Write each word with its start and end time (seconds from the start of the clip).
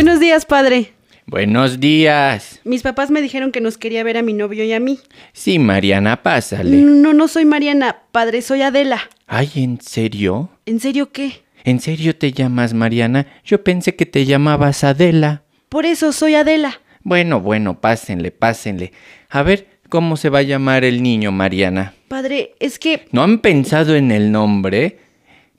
Buenos 0.00 0.18
días, 0.18 0.46
padre. 0.46 0.94
Buenos 1.26 1.78
días. 1.78 2.58
Mis 2.64 2.80
papás 2.80 3.10
me 3.10 3.20
dijeron 3.20 3.52
que 3.52 3.60
nos 3.60 3.76
quería 3.76 4.02
ver 4.02 4.16
a 4.16 4.22
mi 4.22 4.32
novio 4.32 4.64
y 4.64 4.72
a 4.72 4.80
mí. 4.80 4.98
Sí, 5.34 5.58
Mariana, 5.58 6.22
pásale. 6.22 6.74
No, 6.78 7.12
no 7.12 7.28
soy 7.28 7.44
Mariana, 7.44 8.04
padre, 8.10 8.40
soy 8.40 8.62
Adela. 8.62 8.98
Ay, 9.26 9.50
¿en 9.56 9.78
serio? 9.78 10.48
¿En 10.64 10.80
serio 10.80 11.12
qué? 11.12 11.42
¿En 11.64 11.80
serio 11.80 12.16
te 12.16 12.32
llamas 12.32 12.72
Mariana? 12.72 13.26
Yo 13.44 13.62
pensé 13.62 13.94
que 13.94 14.06
te 14.06 14.24
llamabas 14.24 14.84
Adela. 14.84 15.42
Por 15.68 15.84
eso 15.84 16.12
soy 16.12 16.34
Adela. 16.34 16.80
Bueno, 17.02 17.42
bueno, 17.42 17.78
pásenle, 17.78 18.30
pásenle. 18.30 18.92
A 19.28 19.42
ver, 19.42 19.66
¿cómo 19.90 20.16
se 20.16 20.30
va 20.30 20.38
a 20.38 20.44
llamar 20.44 20.82
el 20.82 21.02
niño, 21.02 21.30
Mariana? 21.30 21.92
Padre, 22.08 22.54
es 22.58 22.78
que... 22.78 23.06
¿No 23.12 23.22
han 23.22 23.40
pensado 23.40 23.94
en 23.94 24.12
el 24.12 24.32
nombre? 24.32 24.96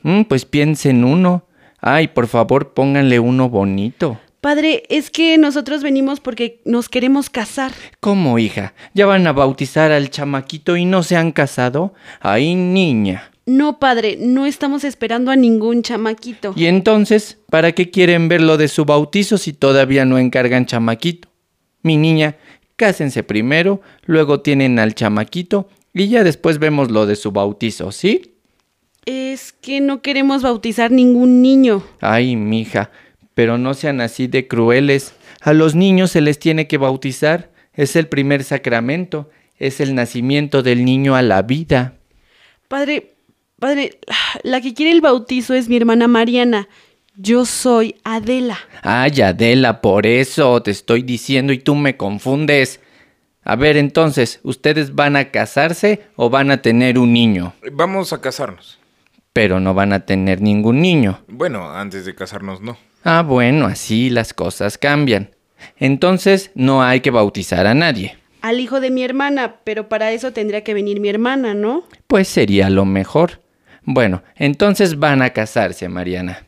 Mm, 0.02 0.24
pues 0.24 0.46
piensen 0.46 1.04
uno. 1.04 1.46
Ay, 1.80 2.08
por 2.08 2.26
favor, 2.26 2.74
pónganle 2.74 3.20
uno 3.20 3.48
bonito. 3.48 4.20
Padre, 4.42 4.82
es 4.90 5.12
que 5.12 5.38
nosotros 5.38 5.84
venimos 5.84 6.20
porque 6.20 6.62
nos 6.66 6.90
queremos 6.90 7.30
casar. 7.30 7.74
¿Cómo, 8.00 8.40
hija? 8.40 8.74
¿Ya 8.96 9.06
van 9.06 9.28
a 9.28 9.34
bautizar 9.34 9.92
al 9.92 10.10
chamaquito 10.10 10.78
y 10.78 10.86
no 10.86 11.04
se 11.04 11.16
han 11.16 11.32
casado? 11.32 11.94
Ay, 12.20 12.56
niña. 12.56 13.32
No, 13.46 13.78
padre, 13.78 14.18
no 14.20 14.48
estamos 14.48 14.84
esperando 14.84 15.30
a 15.30 15.36
ningún 15.36 15.84
chamaquito. 15.84 16.54
¿Y 16.56 16.66
entonces, 16.66 17.38
para 17.52 17.74
qué 17.74 17.92
quieren 17.92 18.30
ver 18.30 18.42
lo 18.42 18.58
de 18.58 18.68
su 18.68 18.84
bautizo 18.84 19.38
si 19.38 19.54
todavía 19.54 20.06
no 20.06 20.18
encargan 20.18 20.66
chamaquito? 20.66 21.30
Mi 21.84 21.96
niña, 21.96 22.36
cásense 22.78 23.22
primero, 23.22 23.82
luego 24.06 24.42
tienen 24.42 24.80
al 24.80 24.96
chamaquito 24.96 25.70
y 25.94 26.08
ya 26.08 26.24
después 26.24 26.58
vemos 26.58 26.90
lo 26.90 27.06
de 27.06 27.16
su 27.16 27.32
bautizo, 27.32 27.92
¿sí? 27.92 28.34
Es 29.06 29.52
que 29.52 29.82
no 29.82 30.02
queremos 30.02 30.42
bautizar 30.42 30.90
ningún 30.90 31.44
niño. 31.44 31.84
Ay, 32.00 32.36
mija, 32.36 32.90
pero 33.34 33.58
no 33.58 33.74
sean 33.74 34.02
así 34.02 34.28
de 34.28 34.48
crueles. 34.48 35.14
A 35.42 35.54
los 35.54 35.76
niños 35.76 36.12
se 36.12 36.22
les 36.22 36.40
tiene 36.40 36.68
que 36.68 36.78
bautizar. 36.78 37.50
Es 37.74 37.96
el 37.96 38.08
primer 38.08 38.44
sacramento, 38.44 39.30
es 39.58 39.80
el 39.80 39.96
nacimiento 39.96 40.64
del 40.64 40.86
niño 40.86 41.16
a 41.16 41.22
la 41.22 41.42
vida. 41.42 41.96
Padre, 42.68 43.16
padre, 43.60 44.00
la 44.44 44.62
que 44.62 44.74
quiere 44.74 44.92
el 44.92 45.02
bautizo 45.02 45.54
es 45.54 45.70
mi 45.70 45.78
hermana 45.78 46.08
Mariana. 46.08 46.68
Yo 47.16 47.46
soy 47.46 47.96
Adela. 48.04 48.58
Ay, 48.84 49.22
Adela, 49.22 49.82
por 49.82 50.08
eso 50.08 50.62
te 50.64 50.72
estoy 50.72 51.04
diciendo 51.04 51.54
y 51.54 51.60
tú 51.60 51.76
me 51.76 51.98
confundes. 51.98 52.80
A 53.44 53.56
ver, 53.56 53.76
entonces, 53.76 54.40
¿ustedes 54.44 54.96
van 54.96 55.16
a 55.16 55.32
casarse 55.32 56.06
o 56.16 56.30
van 56.30 56.52
a 56.52 56.62
tener 56.62 56.98
un 56.98 57.12
niño? 57.12 57.54
Vamos 57.72 58.14
a 58.14 58.22
casarnos. 58.22 58.80
Pero 59.34 59.60
no 59.60 59.74
van 59.74 59.94
a 59.94 60.06
tener 60.06 60.42
ningún 60.42 60.82
niño. 60.82 61.22
Bueno, 61.28 61.72
antes 61.72 62.06
de 62.06 62.16
casarnos 62.16 62.62
no. 62.62 62.78
Ah, 63.04 63.24
bueno, 63.24 63.66
así 63.66 64.10
las 64.10 64.34
cosas 64.34 64.78
cambian. 64.78 65.32
Entonces, 65.78 66.52
no 66.56 66.84
hay 66.84 67.02
que 67.02 67.12
bautizar 67.12 67.66
a 67.68 67.74
nadie. 67.74 68.18
Al 68.42 68.60
hijo 68.60 68.80
de 68.80 68.92
mi 68.92 69.04
hermana, 69.04 69.58
pero 69.64 69.90
para 69.90 70.12
eso 70.12 70.34
tendría 70.34 70.64
que 70.64 70.74
venir 70.74 71.00
mi 71.00 71.10
hermana, 71.10 71.54
¿no? 71.54 71.84
Pues 72.08 72.28
sería 72.28 72.70
lo 72.70 72.86
mejor. 72.86 73.42
Bueno, 73.84 74.24
entonces 74.36 75.00
van 75.00 75.22
a 75.22 75.32
casarse, 75.32 75.90
Mariana. 75.90 76.46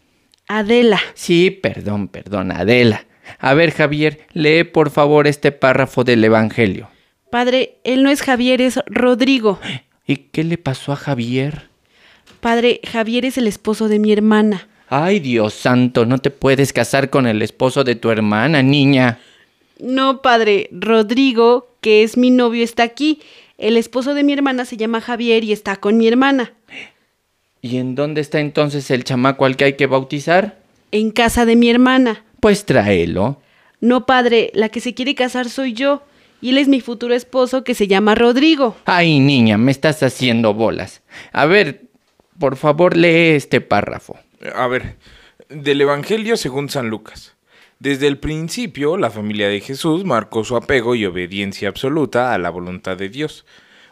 Adela. 0.47 0.99
Sí, 1.13 1.49
perdón, 1.51 2.07
perdón, 2.07 2.51
Adela. 2.51 3.05
A 3.39 3.53
ver, 3.53 3.71
Javier, 3.71 4.27
lee 4.33 4.63
por 4.63 4.89
favor 4.89 5.27
este 5.27 5.51
párrafo 5.51 6.03
del 6.03 6.23
Evangelio. 6.23 6.89
Padre, 7.31 7.77
él 7.83 8.03
no 8.03 8.09
es 8.09 8.21
Javier, 8.21 8.61
es 8.61 8.79
Rodrigo. 8.85 9.59
¿Y 10.05 10.17
qué 10.17 10.43
le 10.43 10.57
pasó 10.57 10.91
a 10.91 10.95
Javier? 10.95 11.69
Padre, 12.41 12.81
Javier 12.85 13.25
es 13.25 13.37
el 13.37 13.47
esposo 13.47 13.87
de 13.87 13.99
mi 13.99 14.11
hermana. 14.11 14.67
Ay, 14.89 15.19
Dios 15.19 15.53
santo, 15.53 16.05
no 16.05 16.19
te 16.19 16.29
puedes 16.29 16.73
casar 16.73 17.09
con 17.09 17.27
el 17.27 17.41
esposo 17.41 17.83
de 17.83 17.95
tu 17.95 18.11
hermana, 18.11 18.61
niña. 18.61 19.19
No, 19.79 20.21
padre, 20.21 20.69
Rodrigo, 20.71 21.67
que 21.81 22.03
es 22.03 22.17
mi 22.17 22.29
novio, 22.29 22.63
está 22.63 22.83
aquí. 22.83 23.19
El 23.57 23.77
esposo 23.77 24.13
de 24.13 24.23
mi 24.23 24.33
hermana 24.33 24.65
se 24.65 24.77
llama 24.77 25.01
Javier 25.01 25.43
y 25.43 25.51
está 25.51 25.77
con 25.77 25.97
mi 25.97 26.07
hermana. 26.07 26.53
¿Y 27.61 27.77
en 27.77 27.95
dónde 27.95 28.21
está 28.21 28.39
entonces 28.39 28.91
el 28.91 29.03
chamaco 29.03 29.45
al 29.45 29.55
que 29.55 29.65
hay 29.65 29.73
que 29.73 29.87
bautizar? 29.87 30.57
En 30.91 31.11
casa 31.11 31.45
de 31.45 31.55
mi 31.55 31.69
hermana. 31.69 32.23
Pues 32.39 32.65
tráelo. 32.65 33.41
No, 33.79 34.05
padre, 34.05 34.51
la 34.53 34.69
que 34.69 34.79
se 34.79 34.93
quiere 34.93 35.15
casar 35.15 35.49
soy 35.49 35.73
yo. 35.73 36.03
Y 36.41 36.49
él 36.49 36.57
es 36.57 36.67
mi 36.67 36.81
futuro 36.81 37.13
esposo 37.13 37.63
que 37.63 37.73
se 37.73 37.87
llama 37.87 38.15
Rodrigo. 38.15 38.75
Ay, 38.83 39.19
niña, 39.19 39.57
me 39.57 39.71
estás 39.71 40.03
haciendo 40.03 40.53
bolas. 40.53 41.01
A 41.31 41.45
ver, 41.45 41.83
por 42.37 42.57
favor, 42.57 42.97
lee 42.97 43.35
este 43.35 43.61
párrafo. 43.61 44.17
A 44.55 44.67
ver, 44.67 44.97
del 45.49 45.81
Evangelio 45.81 46.35
según 46.35 46.69
San 46.69 46.89
Lucas. 46.89 47.35
Desde 47.79 48.07
el 48.07 48.17
principio, 48.17 48.97
la 48.97 49.09
familia 49.09 49.47
de 49.47 49.59
Jesús 49.59 50.05
marcó 50.05 50.43
su 50.43 50.55
apego 50.55 50.95
y 50.95 51.05
obediencia 51.05 51.69
absoluta 51.69 52.33
a 52.33 52.37
la 52.37 52.49
voluntad 52.49 52.97
de 52.97 53.09
Dios. 53.09 53.45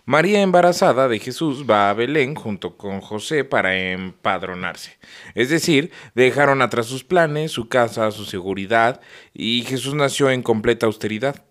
María 0.05 0.41
embarazada 0.41 1.07
de 1.07 1.19
Jesús 1.19 1.65
va 1.69 1.89
a 1.89 1.93
Belén 1.93 2.35
junto 2.35 2.75
con 2.75 3.01
José 3.01 3.43
para 3.43 3.77
empadronarse. 3.77 4.97
Es 5.35 5.49
decir, 5.49 5.91
dejaron 6.15 6.61
atrás 6.61 6.87
sus 6.87 7.03
planes, 7.03 7.51
su 7.51 7.69
casa, 7.69 8.11
su 8.11 8.25
seguridad, 8.25 8.99
y 9.33 9.63
Jesús 9.63 9.93
nació 9.93 10.31
en 10.31 10.41
completa 10.41 10.85
austeridad. 10.85 11.43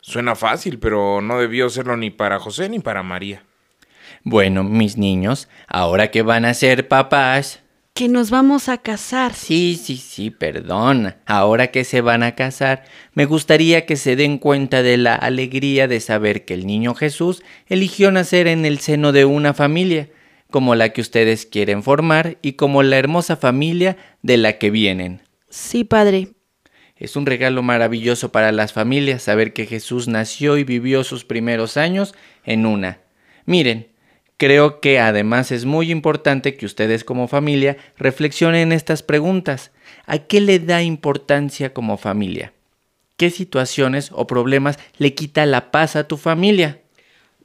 Suena 0.00 0.36
fácil, 0.36 0.78
pero 0.78 1.20
no 1.20 1.40
debió 1.40 1.70
serlo 1.70 1.96
ni 1.96 2.10
para 2.10 2.38
José 2.38 2.68
ni 2.68 2.80
para 2.80 3.02
María. 3.02 3.45
Bueno, 4.22 4.64
mis 4.64 4.96
niños, 4.96 5.48
ahora 5.68 6.10
que 6.10 6.22
van 6.22 6.44
a 6.44 6.54
ser 6.54 6.88
papás. 6.88 7.60
Que 7.94 8.08
nos 8.08 8.30
vamos 8.30 8.68
a 8.68 8.78
casar. 8.78 9.32
Sí, 9.34 9.80
sí, 9.82 9.96
sí, 9.96 10.30
perdón. 10.30 11.14
Ahora 11.24 11.68
que 11.68 11.84
se 11.84 12.02
van 12.02 12.22
a 12.22 12.34
casar, 12.34 12.84
me 13.14 13.24
gustaría 13.24 13.86
que 13.86 13.96
se 13.96 14.16
den 14.16 14.38
cuenta 14.38 14.82
de 14.82 14.98
la 14.98 15.14
alegría 15.14 15.88
de 15.88 16.00
saber 16.00 16.44
que 16.44 16.54
el 16.54 16.66
niño 16.66 16.94
Jesús 16.94 17.42
eligió 17.68 18.10
nacer 18.10 18.48
en 18.48 18.66
el 18.66 18.80
seno 18.80 19.12
de 19.12 19.24
una 19.24 19.54
familia, 19.54 20.10
como 20.50 20.74
la 20.74 20.90
que 20.90 21.00
ustedes 21.00 21.46
quieren 21.46 21.82
formar 21.82 22.36
y 22.42 22.52
como 22.52 22.82
la 22.82 22.98
hermosa 22.98 23.36
familia 23.36 23.96
de 24.22 24.36
la 24.36 24.58
que 24.58 24.70
vienen. 24.70 25.22
Sí, 25.48 25.84
padre. 25.84 26.28
Es 26.96 27.14
un 27.14 27.26
regalo 27.26 27.62
maravilloso 27.62 28.32
para 28.32 28.52
las 28.52 28.72
familias 28.72 29.22
saber 29.22 29.52
que 29.52 29.66
Jesús 29.66 30.08
nació 30.08 30.56
y 30.56 30.64
vivió 30.64 31.04
sus 31.04 31.24
primeros 31.24 31.76
años 31.76 32.14
en 32.44 32.64
una. 32.64 33.00
Miren, 33.44 33.88
Creo 34.38 34.80
que 34.80 34.98
además 34.98 35.50
es 35.50 35.64
muy 35.64 35.90
importante 35.90 36.56
que 36.56 36.66
ustedes 36.66 37.04
como 37.04 37.26
familia 37.26 37.78
reflexionen 37.96 38.70
estas 38.70 39.02
preguntas. 39.02 39.72
¿A 40.04 40.18
qué 40.18 40.42
le 40.42 40.58
da 40.58 40.82
importancia 40.82 41.72
como 41.72 41.96
familia? 41.96 42.52
¿Qué 43.16 43.30
situaciones 43.30 44.10
o 44.12 44.26
problemas 44.26 44.78
le 44.98 45.14
quita 45.14 45.46
la 45.46 45.70
paz 45.70 45.96
a 45.96 46.06
tu 46.06 46.18
familia? 46.18 46.82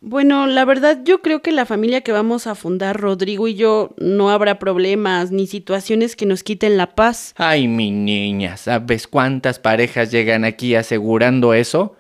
Bueno, 0.02 0.48
la 0.48 0.66
verdad 0.66 1.00
yo 1.06 1.22
creo 1.22 1.42
que 1.42 1.52
la 1.52 1.66
familia 1.66 2.02
que 2.02 2.12
vamos 2.12 2.46
a 2.48 2.56
fundar, 2.56 3.00
Rodrigo 3.00 3.48
y 3.48 3.54
yo, 3.54 3.94
no 3.98 4.32
habrá 4.32 4.60
problemas 4.60 5.32
ni 5.32 5.48
situaciones 5.48 6.16
que 6.16 6.26
nos 6.26 6.44
quiten 6.44 6.76
la 6.76 6.96
paz. 6.96 7.34
Ay, 7.38 7.68
mi 7.68 7.92
niña, 7.92 8.58
¿sabes 8.58 9.08
cuántas 9.08 9.60
parejas 9.60 10.12
llegan 10.12 10.44
aquí 10.44 10.76
asegurando 10.76 11.54
eso? 11.54 11.96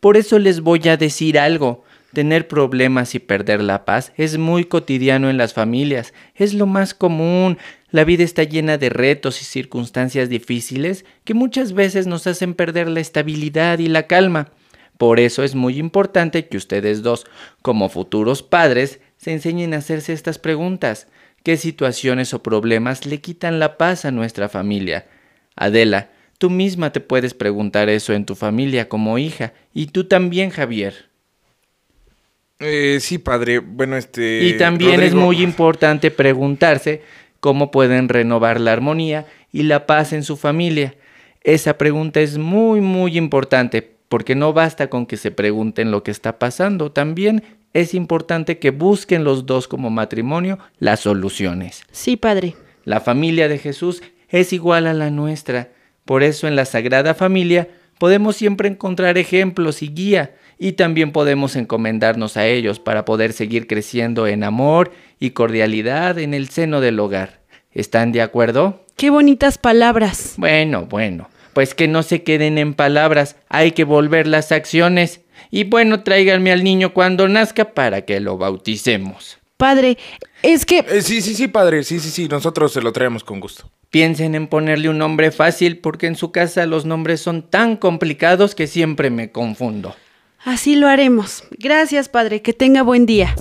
Por 0.00 0.16
eso 0.16 0.38
les 0.38 0.60
voy 0.60 0.86
a 0.88 0.96
decir 0.96 1.38
algo. 1.38 1.83
Tener 2.14 2.46
problemas 2.46 3.16
y 3.16 3.18
perder 3.18 3.60
la 3.60 3.84
paz 3.84 4.12
es 4.16 4.38
muy 4.38 4.66
cotidiano 4.66 5.30
en 5.30 5.36
las 5.36 5.52
familias, 5.52 6.14
es 6.36 6.54
lo 6.54 6.64
más 6.64 6.94
común. 6.94 7.58
La 7.90 8.04
vida 8.04 8.22
está 8.22 8.44
llena 8.44 8.78
de 8.78 8.88
retos 8.88 9.42
y 9.42 9.44
circunstancias 9.44 10.28
difíciles 10.28 11.04
que 11.24 11.34
muchas 11.34 11.72
veces 11.72 12.06
nos 12.06 12.28
hacen 12.28 12.54
perder 12.54 12.88
la 12.88 13.00
estabilidad 13.00 13.80
y 13.80 13.88
la 13.88 14.06
calma. 14.06 14.52
Por 14.96 15.18
eso 15.18 15.42
es 15.42 15.56
muy 15.56 15.76
importante 15.78 16.46
que 16.46 16.56
ustedes 16.56 17.02
dos, 17.02 17.26
como 17.62 17.88
futuros 17.88 18.44
padres, 18.44 19.00
se 19.16 19.32
enseñen 19.32 19.74
a 19.74 19.78
hacerse 19.78 20.12
estas 20.12 20.38
preguntas. 20.38 21.08
¿Qué 21.42 21.56
situaciones 21.56 22.32
o 22.32 22.44
problemas 22.44 23.06
le 23.06 23.20
quitan 23.20 23.58
la 23.58 23.76
paz 23.76 24.04
a 24.04 24.12
nuestra 24.12 24.48
familia? 24.48 25.08
Adela, 25.56 26.10
tú 26.38 26.48
misma 26.48 26.92
te 26.92 27.00
puedes 27.00 27.34
preguntar 27.34 27.88
eso 27.88 28.12
en 28.12 28.24
tu 28.24 28.36
familia 28.36 28.88
como 28.88 29.18
hija, 29.18 29.52
y 29.72 29.86
tú 29.86 30.04
también, 30.04 30.50
Javier. 30.50 31.12
Eh, 32.60 32.98
sí, 33.00 33.18
padre. 33.18 33.58
Bueno, 33.58 33.96
este. 33.96 34.44
Y 34.44 34.58
también 34.58 35.02
es 35.02 35.14
muy 35.14 35.42
importante 35.42 36.10
preguntarse 36.10 37.02
cómo 37.40 37.70
pueden 37.70 38.08
renovar 38.08 38.60
la 38.60 38.72
armonía 38.72 39.26
y 39.52 39.64
la 39.64 39.86
paz 39.86 40.12
en 40.12 40.22
su 40.22 40.36
familia. 40.36 40.94
Esa 41.42 41.76
pregunta 41.76 42.20
es 42.20 42.38
muy, 42.38 42.80
muy 42.80 43.18
importante 43.18 43.94
porque 44.08 44.34
no 44.34 44.52
basta 44.52 44.88
con 44.88 45.06
que 45.06 45.16
se 45.16 45.30
pregunten 45.30 45.90
lo 45.90 46.02
que 46.02 46.10
está 46.10 46.38
pasando, 46.38 46.92
también 46.92 47.42
es 47.72 47.94
importante 47.94 48.58
que 48.58 48.70
busquen 48.70 49.24
los 49.24 49.44
dos 49.44 49.66
como 49.68 49.90
matrimonio 49.90 50.58
las 50.78 51.00
soluciones. 51.00 51.82
Sí, 51.90 52.16
padre. 52.16 52.54
La 52.84 53.00
familia 53.00 53.48
de 53.48 53.58
Jesús 53.58 54.02
es 54.28 54.52
igual 54.52 54.86
a 54.86 54.94
la 54.94 55.10
nuestra. 55.10 55.70
Por 56.04 56.22
eso 56.22 56.46
en 56.46 56.54
la 56.54 56.64
Sagrada 56.64 57.14
Familia 57.14 57.68
podemos 57.98 58.36
siempre 58.36 58.68
encontrar 58.68 59.18
ejemplos 59.18 59.82
y 59.82 59.88
guía 59.88 60.34
y 60.58 60.72
también 60.72 61.12
podemos 61.12 61.56
encomendarnos 61.56 62.36
a 62.36 62.46
ellos 62.46 62.78
para 62.78 63.04
poder 63.04 63.32
seguir 63.32 63.66
creciendo 63.66 64.26
en 64.26 64.44
amor 64.44 64.92
y 65.18 65.30
cordialidad 65.30 66.18
en 66.18 66.34
el 66.34 66.48
seno 66.48 66.80
del 66.80 66.98
hogar. 67.00 67.40
¿Están 67.72 68.12
de 68.12 68.22
acuerdo? 68.22 68.84
Qué 68.96 69.10
bonitas 69.10 69.58
palabras. 69.58 70.34
Bueno, 70.36 70.86
bueno, 70.86 71.28
pues 71.52 71.74
que 71.74 71.88
no 71.88 72.02
se 72.02 72.22
queden 72.22 72.58
en 72.58 72.74
palabras, 72.74 73.36
hay 73.48 73.72
que 73.72 73.84
volver 73.84 74.26
las 74.26 74.52
acciones. 74.52 75.20
Y 75.50 75.64
bueno, 75.64 76.02
tráiganme 76.02 76.52
al 76.52 76.62
niño 76.62 76.94
cuando 76.94 77.28
nazca 77.28 77.72
para 77.72 78.02
que 78.02 78.20
lo 78.20 78.38
bauticemos. 78.38 79.38
Padre, 79.56 79.98
es 80.42 80.66
que... 80.66 80.78
Eh, 80.78 81.02
sí, 81.02 81.22
sí, 81.22 81.34
sí, 81.34 81.48
padre. 81.48 81.84
Sí, 81.84 82.00
sí, 82.00 82.10
sí. 82.10 82.28
Nosotros 82.28 82.72
se 82.72 82.82
lo 82.82 82.92
traemos 82.92 83.24
con 83.24 83.40
gusto. 83.40 83.70
Piensen 83.94 84.34
en 84.34 84.48
ponerle 84.48 84.88
un 84.88 84.98
nombre 84.98 85.30
fácil 85.30 85.78
porque 85.78 86.08
en 86.08 86.16
su 86.16 86.32
casa 86.32 86.66
los 86.66 86.84
nombres 86.84 87.20
son 87.20 87.48
tan 87.48 87.76
complicados 87.76 88.56
que 88.56 88.66
siempre 88.66 89.08
me 89.08 89.30
confundo. 89.30 89.94
Así 90.44 90.74
lo 90.74 90.88
haremos. 90.88 91.44
Gracias, 91.60 92.08
padre. 92.08 92.42
Que 92.42 92.52
tenga 92.52 92.82
buen 92.82 93.06
día. 93.06 93.36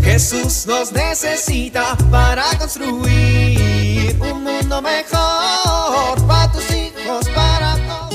Jesús 0.00 0.68
nos 0.68 0.92
necesita 0.92 1.96
para 2.08 2.44
construir 2.56 4.16
un 4.20 4.44
mundo 4.44 4.80
mejor 4.80 6.24
para 6.28 6.52
tus 6.52 6.70
hijos, 6.70 7.28
para 7.30 7.74
todos. 7.88 8.14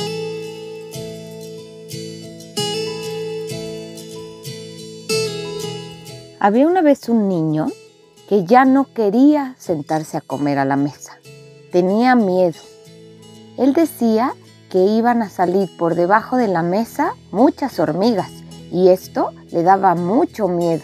Había 6.40 6.68
una 6.68 6.82
vez 6.82 7.10
un 7.10 7.28
niño 7.28 7.68
que 8.28 8.46
ya 8.46 8.66
no 8.66 8.94
quería 8.94 9.56
sentarse 9.58 10.18
a 10.18 10.22
comer 10.22 10.58
a 10.60 10.66
la 10.66 10.76
mesa. 10.76 11.18
Tenía 11.72 12.16
miedo. 12.16 12.60
Él 13.58 13.74
decía 13.74 14.34
que 14.70 14.80
iban 14.80 15.22
a 15.22 15.30
salir 15.30 15.70
por 15.78 15.96
debajo 15.96 16.38
de 16.38 16.48
la 16.48 16.64
mesa 16.64 17.16
muchas 17.32 17.80
hormigas 17.80 18.32
y 18.72 18.90
esto 18.90 19.32
le 19.52 19.62
daba 19.62 19.94
mucho 19.94 20.48
miedo. 20.48 20.84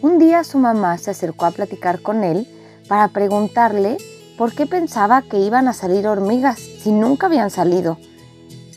Un 0.00 0.18
día 0.18 0.44
su 0.44 0.58
mamá 0.58 0.98
se 0.98 1.10
acercó 1.10 1.46
a 1.46 1.50
platicar 1.50 2.02
con 2.02 2.22
él 2.22 2.46
para 2.88 3.08
preguntarle 3.08 3.96
por 4.36 4.54
qué 4.54 4.66
pensaba 4.66 5.22
que 5.22 5.38
iban 5.38 5.66
a 5.66 5.72
salir 5.72 6.06
hormigas 6.06 6.58
si 6.58 6.92
nunca 6.92 7.26
habían 7.26 7.50
salido. 7.50 7.98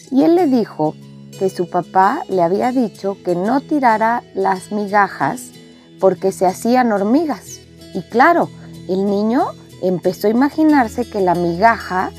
Y 0.10 0.24
él 0.24 0.36
le 0.36 0.48
dijo 0.48 0.96
que 1.38 1.50
su 1.50 1.70
papá 1.70 2.24
le 2.30 2.42
había 2.42 2.72
dicho 2.72 3.18
que 3.24 3.36
no 3.36 3.62
tirara 3.62 4.24
las 4.34 4.72
migajas 4.72 5.52
porque 6.00 6.32
se 6.32 6.46
hacían 6.46 6.92
hormigas. 6.92 7.57
Y 7.98 8.04
claro, 8.04 8.52
el 8.88 9.08
niño 9.08 9.54
empezó 9.82 10.28
a 10.28 10.30
imaginarse 10.30 11.10
que 11.10 11.20
la 11.20 11.34
migaja 11.34 12.12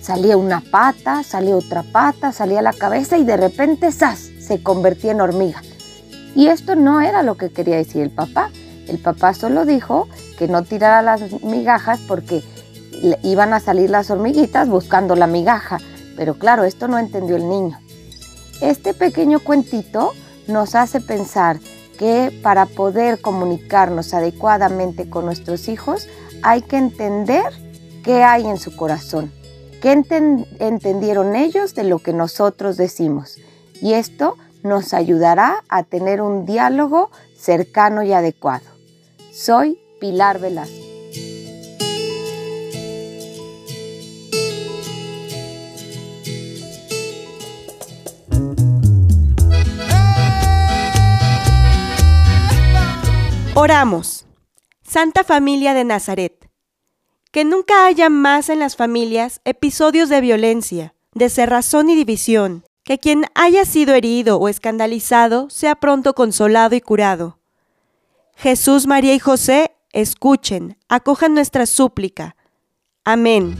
salía 0.00 0.36
una 0.36 0.60
pata, 0.60 1.24
salía 1.24 1.56
otra 1.56 1.82
pata, 1.82 2.30
salía 2.30 2.62
la 2.62 2.72
cabeza 2.72 3.18
y 3.18 3.24
de 3.24 3.36
repente 3.36 3.90
¡zas! 3.90 4.30
se 4.38 4.62
convertía 4.62 5.10
en 5.10 5.20
hormiga. 5.20 5.60
Y 6.36 6.46
esto 6.46 6.76
no 6.76 7.00
era 7.00 7.24
lo 7.24 7.36
que 7.36 7.50
quería 7.50 7.74
decir 7.74 8.02
el 8.02 8.10
papá. 8.10 8.50
El 8.86 8.98
papá 8.98 9.34
solo 9.34 9.64
dijo 9.66 10.06
que 10.38 10.46
no 10.46 10.62
tirara 10.62 11.02
las 11.02 11.42
migajas 11.42 11.98
porque 12.06 12.44
iban 13.24 13.52
a 13.54 13.58
salir 13.58 13.90
las 13.90 14.12
hormiguitas 14.12 14.68
buscando 14.68 15.16
la 15.16 15.26
migaja. 15.26 15.78
Pero 16.16 16.38
claro, 16.38 16.62
esto 16.62 16.86
no 16.86 16.96
entendió 16.96 17.34
el 17.34 17.48
niño. 17.48 17.76
Este 18.60 18.94
pequeño 18.94 19.40
cuentito 19.40 20.12
nos 20.46 20.76
hace 20.76 21.00
pensar 21.00 21.58
que 21.98 22.32
para 22.42 22.64
poder 22.66 23.20
comunicarnos 23.20 24.14
adecuadamente 24.14 25.10
con 25.10 25.26
nuestros 25.26 25.68
hijos 25.68 26.08
hay 26.42 26.62
que 26.62 26.76
entender 26.76 27.52
qué 28.04 28.22
hay 28.22 28.46
en 28.46 28.58
su 28.58 28.74
corazón, 28.76 29.32
qué 29.82 29.92
enten- 29.92 30.46
entendieron 30.60 31.36
ellos 31.36 31.74
de 31.74 31.84
lo 31.84 31.98
que 31.98 32.12
nosotros 32.12 32.76
decimos. 32.76 33.36
Y 33.82 33.94
esto 33.94 34.36
nos 34.62 34.94
ayudará 34.94 35.64
a 35.68 35.82
tener 35.82 36.22
un 36.22 36.46
diálogo 36.46 37.10
cercano 37.36 38.02
y 38.02 38.12
adecuado. 38.12 38.64
Soy 39.32 39.78
Pilar 40.00 40.38
Velasco. 40.38 40.87
Oramos. 53.60 54.24
Santa 54.84 55.24
Familia 55.24 55.74
de 55.74 55.82
Nazaret. 55.82 56.48
Que 57.32 57.44
nunca 57.44 57.86
haya 57.86 58.08
más 58.08 58.50
en 58.50 58.60
las 58.60 58.76
familias 58.76 59.40
episodios 59.44 60.08
de 60.08 60.20
violencia, 60.20 60.94
de 61.12 61.28
cerrazón 61.28 61.90
y 61.90 61.96
división. 61.96 62.62
Que 62.84 62.98
quien 62.98 63.24
haya 63.34 63.64
sido 63.64 63.94
herido 63.94 64.38
o 64.38 64.48
escandalizado 64.48 65.50
sea 65.50 65.74
pronto 65.74 66.14
consolado 66.14 66.76
y 66.76 66.80
curado. 66.80 67.40
Jesús, 68.36 68.86
María 68.86 69.12
y 69.14 69.18
José, 69.18 69.72
escuchen, 69.92 70.78
acojan 70.88 71.34
nuestra 71.34 71.66
súplica. 71.66 72.36
Amén. 73.04 73.56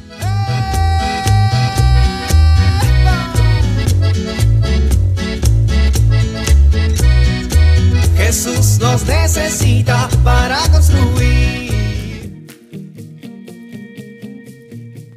Necesita 9.38 10.08
para 10.24 10.58
construir. 10.72 11.70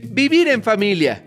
Vivir 0.09 0.47
en 0.47 0.63
familia. 0.63 1.23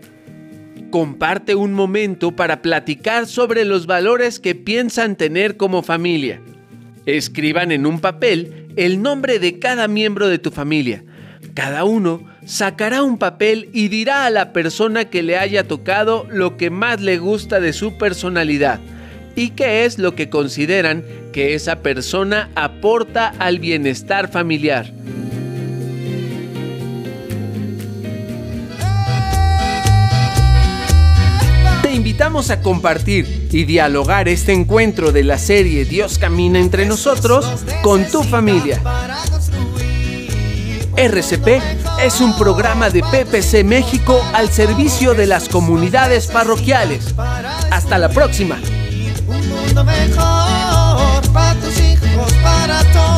Comparte 0.91 1.55
un 1.55 1.73
momento 1.73 2.35
para 2.35 2.61
platicar 2.61 3.27
sobre 3.27 3.65
los 3.65 3.85
valores 3.85 4.39
que 4.39 4.55
piensan 4.55 5.17
tener 5.17 5.57
como 5.57 5.83
familia. 5.83 6.41
Escriban 7.05 7.71
en 7.71 7.85
un 7.85 7.99
papel 7.99 8.67
el 8.77 9.01
nombre 9.01 9.39
de 9.39 9.59
cada 9.59 9.87
miembro 9.87 10.29
de 10.29 10.39
tu 10.39 10.51
familia. 10.51 11.03
Cada 11.53 11.83
uno 11.83 12.25
sacará 12.45 13.03
un 13.03 13.17
papel 13.17 13.69
y 13.73 13.89
dirá 13.89 14.25
a 14.25 14.29
la 14.29 14.53
persona 14.53 15.05
que 15.05 15.21
le 15.21 15.37
haya 15.37 15.67
tocado 15.67 16.25
lo 16.29 16.55
que 16.55 16.69
más 16.69 17.01
le 17.01 17.17
gusta 17.17 17.59
de 17.59 17.73
su 17.73 17.97
personalidad 17.97 18.79
y 19.35 19.49
qué 19.49 19.85
es 19.85 19.99
lo 19.99 20.15
que 20.15 20.29
consideran 20.29 21.03
que 21.33 21.53
esa 21.53 21.77
persona 21.77 22.49
aporta 22.55 23.33
al 23.39 23.59
bienestar 23.59 24.31
familiar. 24.31 24.91
Te 31.81 31.91
invitamos 31.91 32.49
a 32.49 32.61
compartir 32.61 33.49
y 33.51 33.65
dialogar 33.65 34.29
este 34.29 34.53
encuentro 34.53 35.11
de 35.11 35.23
la 35.23 35.37
serie 35.37 35.85
Dios 35.85 36.17
camina 36.17 36.59
entre 36.59 36.85
nosotros 36.85 37.45
con 37.81 38.05
tu 38.05 38.23
familia. 38.23 38.81
RCP 40.97 41.61
es 42.01 42.21
un 42.21 42.37
programa 42.37 42.89
de 42.89 43.01
PPC 43.01 43.65
México 43.65 44.21
al 44.33 44.49
servicio 44.49 45.13
de 45.13 45.27
las 45.27 45.49
comunidades 45.49 46.27
parroquiales. 46.27 47.13
Hasta 47.69 47.97
la 47.97 48.07
próxima. 48.07 48.57
Mejor 49.73 51.21
para 51.33 51.55
tus 51.55 51.79
hijos, 51.79 52.31
para 52.43 52.83
todos. 52.93 53.14